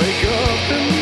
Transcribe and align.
wake 0.00 0.24
up 0.24 0.99